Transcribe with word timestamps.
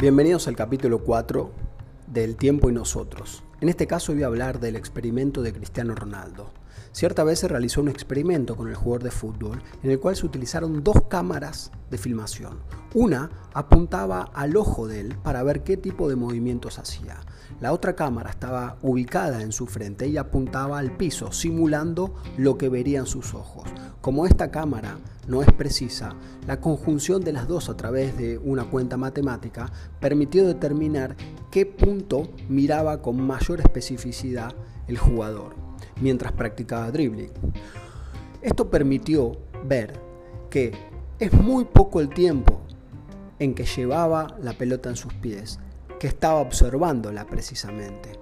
Bienvenidos 0.00 0.48
al 0.48 0.56
capítulo 0.56 1.00
4 1.00 1.50
del 2.06 2.36
Tiempo 2.36 2.70
y 2.70 2.72
Nosotros. 2.72 3.42
En 3.60 3.68
este 3.68 3.86
caso 3.86 4.14
voy 4.14 4.22
a 4.22 4.28
hablar 4.28 4.58
del 4.58 4.76
experimento 4.76 5.42
de 5.42 5.52
Cristiano 5.52 5.94
Ronaldo. 5.94 6.54
Cierta 6.92 7.24
vez 7.24 7.38
se 7.38 7.48
realizó 7.48 7.80
un 7.80 7.88
experimento 7.88 8.56
con 8.56 8.68
el 8.68 8.74
jugador 8.74 9.02
de 9.04 9.10
fútbol 9.10 9.62
en 9.82 9.90
el 9.90 10.00
cual 10.00 10.16
se 10.16 10.26
utilizaron 10.26 10.82
dos 10.82 10.96
cámaras 11.08 11.70
de 11.90 11.98
filmación. 11.98 12.58
Una 12.94 13.30
apuntaba 13.54 14.30
al 14.34 14.56
ojo 14.56 14.88
de 14.88 15.00
él 15.00 15.16
para 15.22 15.42
ver 15.42 15.62
qué 15.62 15.76
tipo 15.76 16.08
de 16.08 16.16
movimientos 16.16 16.78
hacía. 16.78 17.20
La 17.60 17.72
otra 17.72 17.94
cámara 17.94 18.30
estaba 18.30 18.78
ubicada 18.82 19.42
en 19.42 19.52
su 19.52 19.66
frente 19.66 20.08
y 20.08 20.16
apuntaba 20.16 20.78
al 20.78 20.96
piso, 20.96 21.30
simulando 21.30 22.14
lo 22.36 22.56
que 22.56 22.68
verían 22.68 23.06
sus 23.06 23.34
ojos. 23.34 23.68
Como 24.00 24.26
esta 24.26 24.50
cámara 24.50 24.98
no 25.28 25.42
es 25.42 25.52
precisa, 25.52 26.14
la 26.46 26.60
conjunción 26.60 27.22
de 27.22 27.32
las 27.32 27.46
dos 27.46 27.68
a 27.68 27.76
través 27.76 28.16
de 28.16 28.38
una 28.38 28.64
cuenta 28.64 28.96
matemática 28.96 29.70
permitió 30.00 30.46
determinar 30.46 31.16
qué 31.50 31.66
punto 31.66 32.30
miraba 32.48 33.02
con 33.02 33.20
mayor 33.20 33.60
especificidad 33.60 34.54
el 34.88 34.98
jugador 34.98 35.69
mientras 36.00 36.32
practicaba 36.32 36.90
dribbling. 36.90 37.32
Esto 38.42 38.70
permitió 38.70 39.38
ver 39.64 39.92
que 40.48 40.72
es 41.18 41.32
muy 41.32 41.64
poco 41.64 42.00
el 42.00 42.08
tiempo 42.08 42.60
en 43.38 43.54
que 43.54 43.64
llevaba 43.64 44.36
la 44.42 44.52
pelota 44.52 44.88
en 44.88 44.96
sus 44.96 45.12
pies, 45.14 45.58
que 45.98 46.06
estaba 46.06 46.40
observándola 46.40 47.26
precisamente. 47.26 48.12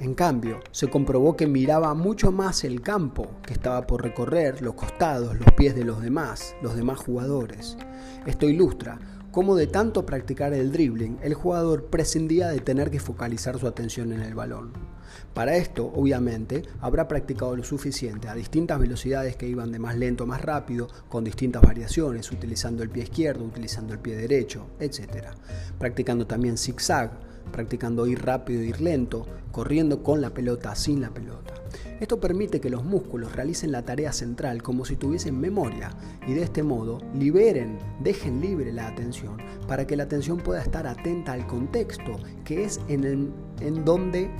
En 0.00 0.14
cambio, 0.14 0.60
se 0.70 0.88
comprobó 0.88 1.36
que 1.36 1.48
miraba 1.48 1.92
mucho 1.94 2.30
más 2.30 2.62
el 2.62 2.82
campo 2.82 3.32
que 3.42 3.52
estaba 3.52 3.84
por 3.84 4.02
recorrer, 4.02 4.62
los 4.62 4.74
costados, 4.74 5.36
los 5.36 5.52
pies 5.56 5.74
de 5.74 5.84
los 5.84 6.00
demás, 6.00 6.54
los 6.62 6.76
demás 6.76 7.00
jugadores. 7.00 7.76
Esto 8.24 8.48
ilustra 8.48 8.98
cómo 9.32 9.56
de 9.56 9.66
tanto 9.66 10.06
practicar 10.06 10.52
el 10.52 10.70
dribbling, 10.70 11.18
el 11.22 11.34
jugador 11.34 11.86
prescindía 11.86 12.48
de 12.48 12.60
tener 12.60 12.90
que 12.90 13.00
focalizar 13.00 13.58
su 13.58 13.66
atención 13.66 14.12
en 14.12 14.22
el 14.22 14.34
balón. 14.34 14.72
Para 15.34 15.56
esto, 15.56 15.86
obviamente, 15.94 16.62
habrá 16.80 17.08
practicado 17.08 17.56
lo 17.56 17.64
suficiente 17.64 18.28
a 18.28 18.34
distintas 18.34 18.78
velocidades 18.78 19.36
que 19.36 19.48
iban 19.48 19.72
de 19.72 19.78
más 19.78 19.96
lento 19.96 20.24
a 20.24 20.26
más 20.26 20.42
rápido, 20.42 20.88
con 21.08 21.24
distintas 21.24 21.62
variaciones, 21.62 22.30
utilizando 22.30 22.82
el 22.82 22.90
pie 22.90 23.04
izquierdo, 23.04 23.44
utilizando 23.44 23.92
el 23.92 24.00
pie 24.00 24.16
derecho, 24.16 24.66
etc. 24.80 25.28
Practicando 25.78 26.26
también 26.26 26.58
zigzag, 26.58 27.12
practicando 27.50 28.06
ir 28.06 28.22
rápido, 28.24 28.62
ir 28.62 28.80
lento, 28.80 29.26
corriendo 29.52 30.02
con 30.02 30.20
la 30.20 30.30
pelota, 30.30 30.74
sin 30.74 31.00
la 31.00 31.10
pelota. 31.10 31.54
Esto 32.00 32.20
permite 32.20 32.60
que 32.60 32.70
los 32.70 32.84
músculos 32.84 33.34
realicen 33.34 33.72
la 33.72 33.84
tarea 33.84 34.12
central 34.12 34.62
como 34.62 34.84
si 34.84 34.96
tuviesen 34.96 35.38
memoria 35.38 35.90
y 36.26 36.34
de 36.34 36.42
este 36.42 36.62
modo 36.62 37.00
liberen, 37.14 37.78
dejen 38.00 38.40
libre 38.40 38.72
la 38.72 38.86
atención 38.86 39.38
para 39.66 39.86
que 39.86 39.96
la 39.96 40.04
atención 40.04 40.38
pueda 40.38 40.62
estar 40.62 40.86
atenta 40.86 41.32
al 41.32 41.46
contexto, 41.46 42.18
que 42.44 42.64
es 42.64 42.80
en, 42.88 43.32
en 43.60 43.84
donde 43.84 44.30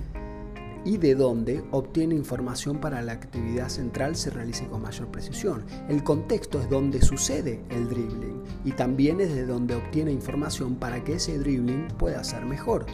y 0.84 0.96
de 0.96 1.14
dónde 1.14 1.64
obtiene 1.70 2.14
información 2.14 2.80
para 2.80 3.02
la 3.02 3.12
actividad 3.12 3.68
central 3.68 4.16
se 4.16 4.30
realice 4.30 4.66
con 4.66 4.82
mayor 4.82 5.08
precisión. 5.08 5.64
El 5.88 6.02
contexto 6.02 6.60
es 6.60 6.68
donde 6.68 7.02
sucede 7.02 7.62
el 7.70 7.88
dribbling 7.88 8.42
y 8.64 8.72
también 8.72 9.20
es 9.20 9.34
de 9.34 9.46
donde 9.46 9.74
obtiene 9.74 10.12
información 10.12 10.76
para 10.76 11.02
que 11.04 11.14
ese 11.14 11.38
dribbling 11.38 11.88
pueda 11.98 12.22
ser 12.24 12.44
mejor. 12.44 12.86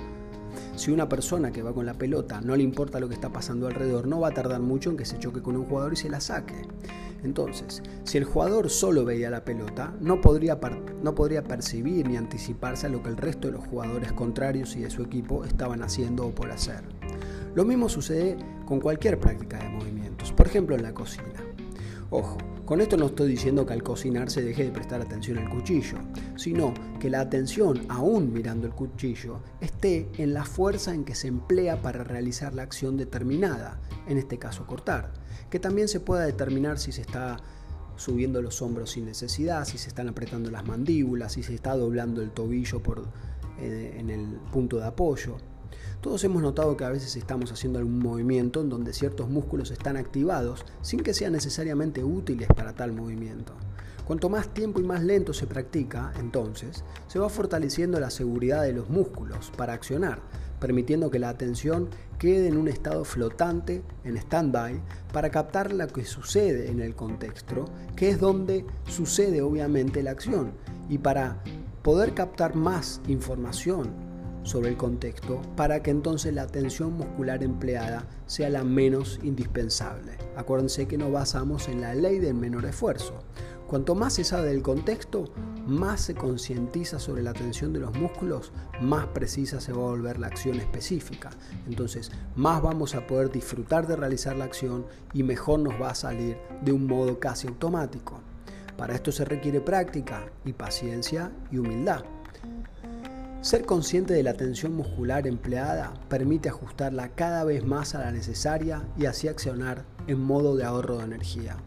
Si 0.77 0.91
una 0.91 1.09
persona 1.09 1.53
que 1.53 1.63
va 1.63 1.73
con 1.73 1.87
la 1.87 1.95
pelota 1.95 2.41
no 2.41 2.57
le 2.57 2.63
importa 2.63 3.01
lo 3.01 3.09
que 3.09 3.15
está 3.15 3.31
pasando 3.31 3.67
alrededor, 3.67 4.07
no 4.07 4.21
va 4.21 4.29
a 4.29 4.35
tardar 4.35 4.61
mucho 4.61 4.91
en 4.91 4.97
que 4.97 5.05
se 5.05 5.19
choque 5.19 5.43
con 5.43 5.57
un 5.57 5.65
jugador 5.65 5.93
y 5.93 5.97
se 5.97 6.09
la 6.09 6.21
saque. 6.21 6.63
Entonces, 7.23 7.83
si 8.05 8.19
el 8.19 8.25
jugador 8.25 8.69
solo 8.69 9.05
veía 9.05 9.31
la 9.31 9.45
pelota, 9.45 9.95
no 10.01 10.21
podría, 10.21 10.61
no 11.03 11.15
podría 11.15 11.43
percibir 11.43 12.07
ni 12.07 12.17
anticiparse 12.17 12.87
a 12.87 12.91
lo 12.91 13.03
que 13.03 13.09
el 13.09 13.17
resto 13.17 13.48
de 13.48 13.55
los 13.55 13.67
jugadores 13.67 14.13
contrarios 14.13 14.77
y 14.77 14.81
de 14.81 14.91
su 14.91 15.03
equipo 15.03 15.45
estaban 15.45 15.83
haciendo 15.83 16.27
o 16.27 16.35
por 16.35 16.51
hacer. 16.51 16.83
Lo 17.55 17.65
mismo 17.65 17.89
sucede 17.89 18.37
con 18.67 18.81
cualquier 18.81 19.20
práctica 19.20 19.59
de 19.59 19.69
movimientos, 19.69 20.33
por 20.33 20.47
ejemplo 20.47 20.75
en 20.75 20.83
la 20.83 20.92
cocina. 20.92 21.45
Ojo, 22.11 22.37
con 22.65 22.81
esto 22.81 22.97
no 22.97 23.07
estoy 23.07 23.29
diciendo 23.29 23.65
que 23.65 23.75
al 23.75 23.83
cocinar 23.83 24.31
se 24.31 24.42
deje 24.42 24.65
de 24.65 24.70
prestar 24.70 25.01
atención 25.01 25.39
al 25.39 25.48
cuchillo, 25.48 25.98
sino 26.37 26.75
que 26.98 27.11
la 27.11 27.20
atención, 27.20 27.87
aún 27.89 28.33
mirando 28.33 28.67
el 28.67 28.73
cuchillo, 28.73 29.41
esté 29.61 30.09
en 30.19 30.35
la 30.35 30.45
fuerza 30.45 30.95
en 30.95 31.05
que 31.05 31.14
se 31.14 31.29
emplea 31.29 31.81
para 31.81 32.03
realizar 32.03 32.55
la 32.55 32.63
acción 32.63 32.97
determinada, 32.97 33.81
en 34.09 34.19
este 34.19 34.39
caso 34.39 34.67
cortar, 34.67 35.13
que 35.48 35.61
también 35.61 35.89
se 35.89 36.01
pueda 36.01 36.25
determinar 36.25 36.79
si 36.79 36.91
se 36.91 37.03
está 37.03 37.37
subiendo 37.97 38.43
los 38.43 38.63
hombros 38.63 38.91
sin 38.91 39.05
necesidad, 39.05 39.64
si 39.64 39.79
se 39.79 39.89
están 39.89 40.09
apretando 40.09 40.51
las 40.51 40.67
mandíbulas, 40.67 41.35
si 41.35 41.45
se 41.45 41.55
está 41.55 41.77
doblando 41.77 42.20
el 42.20 42.31
tobillo 42.33 42.83
por, 42.83 43.05
eh, 43.61 43.97
en 43.98 44.11
el 44.11 44.27
punto 44.51 44.79
de 44.79 44.87
apoyo. 44.87 45.37
Todos 46.01 46.23
hemos 46.24 46.42
notado 46.42 46.77
que 46.77 46.85
a 46.85 46.90
veces 46.90 47.17
estamos 47.17 47.51
haciendo 47.52 47.79
algún 47.79 47.98
movimiento 47.98 48.61
en 48.61 48.68
donde 48.68 48.92
ciertos 48.92 49.29
músculos 49.29 49.70
están 49.70 49.96
activados 49.96 50.64
sin 50.83 51.01
que 51.01 51.14
sean 51.14 51.33
necesariamente 51.33 52.05
útiles 52.05 52.48
para 52.48 52.74
tal 52.74 52.92
movimiento. 52.92 53.55
Cuanto 54.07 54.29
más 54.29 54.52
tiempo 54.52 54.80
y 54.80 54.84
más 54.84 55.02
lento 55.02 55.33
se 55.33 55.46
practica, 55.46 56.13
entonces, 56.20 56.84
se 57.08 57.18
va 57.18 57.30
fortaleciendo 57.30 57.98
la 57.98 58.11
seguridad 58.11 58.63
de 58.63 58.74
los 58.74 58.90
músculos 58.90 59.51
para 59.57 59.73
accionar, 59.73 60.20
permitiendo 60.61 61.11
que 61.11 61.18
la 61.18 61.30
atención 61.30 61.89
quede 62.18 62.48
en 62.48 62.58
un 62.58 62.68
estado 62.68 63.05
flotante, 63.05 63.83
en 64.05 64.18
stand-by, 64.18 64.79
para 65.11 65.30
captar 65.30 65.73
lo 65.73 65.86
que 65.86 66.05
sucede 66.05 66.70
en 66.70 66.80
el 66.80 66.95
contexto, 66.95 67.64
que 67.96 68.11
es 68.11 68.20
donde 68.20 68.67
sucede 68.86 69.40
obviamente 69.40 70.02
la 70.02 70.11
acción, 70.11 70.52
y 70.90 70.98
para 70.98 71.42
poder 71.83 72.13
captar 72.13 72.55
más 72.57 73.01
información 73.08 74.04
sobre 74.45 74.69
el 74.69 74.77
contexto 74.77 75.43
para 75.57 75.83
que 75.83 75.91
entonces 75.91 76.33
la 76.33 76.43
atención 76.43 76.93
muscular 76.93 77.43
empleada 77.43 78.07
sea 78.27 78.51
la 78.51 78.63
menos 78.63 79.19
indispensable. 79.23 80.13
Acuérdense 80.37 80.87
que 80.87 80.99
nos 80.99 81.11
basamos 81.11 81.69
en 81.69 81.81
la 81.81 81.95
ley 81.95 82.21
del 82.21 82.35
menor 82.35 82.65
esfuerzo. 82.67 83.15
Cuanto 83.67 83.95
más 83.95 84.13
se 84.13 84.25
sabe 84.25 84.49
del 84.49 84.63
contexto, 84.63 85.25
más 85.67 86.03
se 86.03 86.15
concientiza 86.15 86.99
sobre 86.99 87.23
la 87.23 87.31
atención 87.31 87.73
de 87.73 87.81
los 87.81 87.97
músculos, 87.99 88.53
más 88.81 89.07
precisa 89.09 89.61
se 89.61 89.73
va 89.73 89.79
a 89.79 89.91
volver 89.91 90.19
la 90.19 90.27
acción 90.27 90.61
específica. 90.61 91.31
Entonces, 91.67 92.13
más 92.37 92.63
vamos 92.63 92.95
a 92.95 93.07
poder 93.07 93.33
disfrutar 93.33 93.87
de 93.87 93.97
realizar 93.97 94.37
la 94.37 94.45
acción 94.45 94.87
y 95.15 95.23
mejor 95.23 95.61
nos 95.61 95.81
va 95.81 95.91
a 95.91 95.95
salir 95.95 96.37
de 96.63 96.73
un 96.73 96.87
modo 96.87 97.19
casi 97.19 97.49
automático. 97.49 98.21
Para 98.77 98.95
esto 98.95 99.11
se 99.11 99.25
requiere 99.25 99.61
práctica 99.61 100.27
y 100.45 100.53
paciencia 100.53 101.33
y 101.51 101.59
humildad. 101.59 102.05
Ser 103.45 103.67
consciente 103.67 104.15
de 104.15 104.23
la 104.23 104.33
tensión 104.33 104.75
muscular 104.75 105.27
empleada 105.27 105.93
permite 106.09 106.49
ajustarla 106.49 107.11
cada 107.11 107.45
vez 107.45 107.63
más 107.63 107.95
a 107.95 107.99
la 107.99 108.11
necesaria 108.11 108.89
y 108.97 109.05
así 109.05 109.29
accionar 109.29 109.85
en 110.07 110.19
modo 110.19 110.57
de 110.57 110.65
ahorro 110.65 110.97
de 110.97 111.05
energía. 111.05 111.59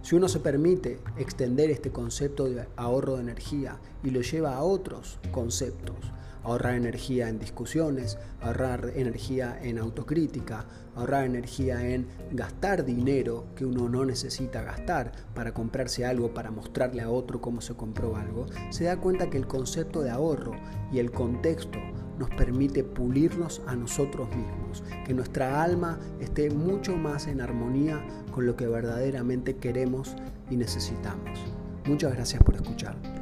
Si 0.00 0.16
uno 0.16 0.26
se 0.26 0.40
permite 0.40 1.00
extender 1.18 1.70
este 1.70 1.92
concepto 1.92 2.48
de 2.48 2.66
ahorro 2.76 3.16
de 3.16 3.24
energía 3.24 3.78
y 4.02 4.08
lo 4.08 4.22
lleva 4.22 4.56
a 4.56 4.62
otros 4.62 5.18
conceptos, 5.32 5.96
ahorrar 6.44 6.74
energía 6.74 7.28
en 7.28 7.38
discusiones, 7.38 8.18
ahorrar 8.40 8.92
energía 8.94 9.58
en 9.62 9.78
autocrítica, 9.78 10.66
ahorrar 10.94 11.24
energía 11.24 11.88
en 11.88 12.06
gastar 12.32 12.84
dinero 12.84 13.46
que 13.56 13.64
uno 13.64 13.88
no 13.88 14.04
necesita 14.04 14.62
gastar 14.62 15.12
para 15.34 15.54
comprarse 15.54 16.04
algo, 16.04 16.34
para 16.34 16.50
mostrarle 16.50 17.02
a 17.02 17.10
otro 17.10 17.40
cómo 17.40 17.60
se 17.60 17.74
compró 17.74 18.16
algo, 18.16 18.46
se 18.70 18.84
da 18.84 18.96
cuenta 18.98 19.30
que 19.30 19.38
el 19.38 19.46
concepto 19.46 20.02
de 20.02 20.10
ahorro 20.10 20.52
y 20.92 20.98
el 20.98 21.10
contexto 21.10 21.78
nos 22.18 22.30
permite 22.30 22.84
pulirnos 22.84 23.62
a 23.66 23.74
nosotros 23.74 24.28
mismos, 24.36 24.84
que 25.04 25.14
nuestra 25.14 25.62
alma 25.62 25.98
esté 26.20 26.50
mucho 26.50 26.96
más 26.96 27.26
en 27.26 27.40
armonía 27.40 28.04
con 28.30 28.46
lo 28.46 28.54
que 28.56 28.66
verdaderamente 28.66 29.56
queremos 29.56 30.14
y 30.50 30.56
necesitamos. 30.56 31.40
Muchas 31.86 32.14
gracias 32.14 32.42
por 32.44 32.54
escuchar. 32.54 33.21